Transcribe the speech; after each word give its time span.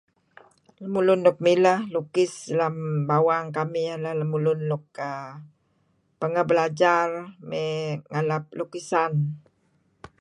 Lun 1.05 1.19
nuk 1.25 1.37
mileh 1.45 1.79
lukis 1.93 2.33
lem 2.57 2.75
bawang 3.09 3.47
kamih 3.55 3.83
iyeh 3.85 3.97
ineh 3.99 4.15
lemulun 4.19 4.59
nuk 4.71 4.85
uhm 5.09 5.39
pangeh 6.19 6.45
belajar 6.49 7.07
may 7.49 7.71
ngaalap 8.11 8.43
lukisan. 8.57 9.11